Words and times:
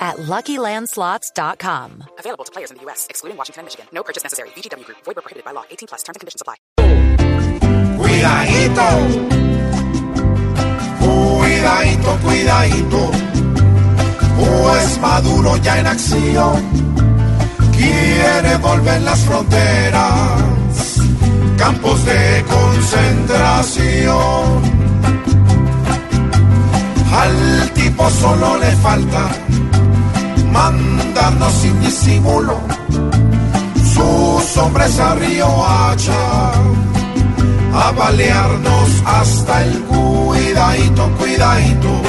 at 0.00 0.16
LuckyLandSlots.com. 0.16 2.04
Available 2.18 2.44
to 2.44 2.52
players 2.52 2.70
in 2.70 2.78
the 2.78 2.82
U.S., 2.84 3.06
excluding 3.10 3.36
Washington 3.36 3.60
and 3.60 3.66
Michigan. 3.66 3.86
No 3.92 4.02
purchase 4.02 4.24
necessary. 4.24 4.48
VGW 4.56 4.84
Group. 4.84 4.98
Void 5.04 5.16
where 5.16 5.22
prohibited 5.22 5.44
by 5.44 5.52
law. 5.52 5.64
18 5.70 5.88
plus. 5.88 6.02
Terms 6.02 6.16
and 6.16 6.20
conditions 6.20 6.40
apply. 6.40 6.56
Cuidadito. 8.00 8.88
Cuidadito, 11.00 12.10
cuidadito. 12.24 13.10
Pues 14.38 14.98
Maduro 15.00 15.56
ya 15.58 15.78
en 15.80 15.86
acción. 15.86 16.62
Quiere 17.76 18.56
volver 18.56 19.02
las 19.02 19.20
fronteras. 19.20 20.96
Campos 21.58 22.04
de 22.04 22.44
concentración. 22.48 24.80
Al 27.12 27.70
tipo 27.74 28.08
solo 28.10 28.56
le 28.58 28.70
falta 28.76 29.28
mandarnos 30.52 31.52
sin 31.54 31.80
disimulo 31.80 32.60
sus 33.94 34.56
hombres 34.56 34.98
a 34.98 35.14
Río 35.14 35.48
Hacha 35.66 36.52
a 37.72 37.92
balearnos 37.92 38.90
hasta 39.04 39.64
el 39.64 39.78
cuidadito, 39.82 41.10
cuidadito 41.18 42.02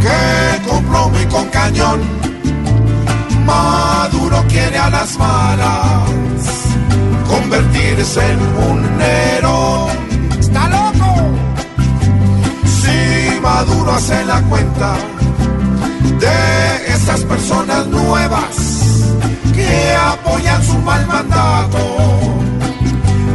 que 0.00 0.68
con 0.68 0.84
plomo 0.84 1.20
y 1.20 1.26
con 1.26 1.46
cañón 1.48 2.00
Maduro 3.46 4.44
quiere 4.48 4.76
a 4.76 4.90
las 4.90 5.16
malas 5.18 6.10
convertirse 7.28 8.20
en 8.32 8.40
un 8.68 8.98
Nerón. 8.98 9.88
¡Está 10.38 10.68
loco! 10.68 11.14
Si 12.64 13.40
Maduro 13.40 13.92
hace 13.92 14.24
la 14.24 14.42
cuenta 14.42 14.96
de 16.18 16.94
esas 16.94 17.24
personas 17.24 17.86
nuevas 17.86 18.56
que 19.54 19.94
apoyan 19.94 20.62
su 20.62 20.78
mal 20.78 21.06
mandato. 21.06 21.78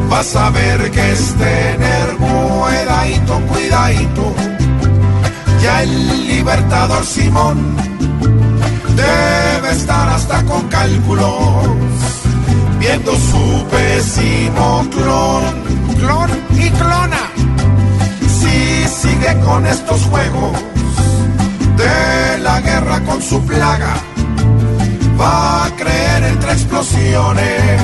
Vas 0.09 0.35
a 0.35 0.49
ver 0.49 0.91
que 0.91 1.11
es 1.11 1.33
tener 1.35 2.17
cuidadito, 2.17 3.39
cuidadito. 3.47 4.33
Ya 5.61 5.83
el 5.83 6.27
libertador 6.27 7.05
Simón 7.05 7.75
debe 8.95 9.71
estar 9.71 10.09
hasta 10.09 10.43
con 10.45 10.67
cálculos, 10.67 11.67
viendo 12.79 13.11
su 13.15 13.65
pésimo 13.69 14.85
clon, 14.91 15.43
clon 15.99 16.29
y 16.57 16.69
clona. 16.71 17.23
Si 18.39 18.87
sigue 18.87 19.39
con 19.45 19.65
estos 19.65 20.01
juegos 20.05 20.51
de 21.77 22.10
la 22.51 22.59
guerra 22.59 22.99
con 23.01 23.21
su 23.21 23.37
plaga. 23.45 23.93
Va 25.19 25.65
a 25.65 25.69
creer 25.79 26.21
entre 26.33 26.51
explosiones 26.57 27.81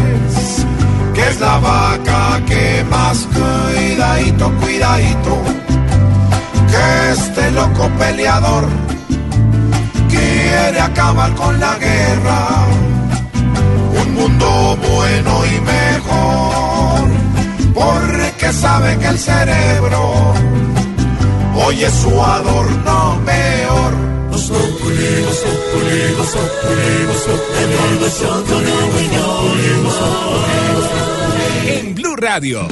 que 1.15 1.23
es 1.31 1.39
la 1.39 1.57
vaca 1.69 2.21
que 2.49 2.63
más 2.95 3.17
cuidadito, 3.35 4.45
cuidadito. 4.61 5.33
Que 6.71 6.85
este 7.15 7.43
loco 7.51 7.83
peleador 8.01 8.65
quiere 10.13 10.79
acabar 10.89 11.31
con 11.41 11.53
la 11.59 11.73
guerra. 11.85 12.41
Un 14.01 14.09
mundo 14.19 14.49
bueno 14.89 15.31
y 15.53 15.55
mejor, 15.75 17.05
porque 17.79 18.47
sabe 18.51 18.97
que 18.99 19.07
el 19.13 19.19
cerebro 19.29 20.01
hoy 21.55 21.83
es 21.83 21.93
su 21.93 22.13
adorno. 22.21 22.87
En 31.65 31.95
Blue 31.95 32.15
Radio. 32.17 32.67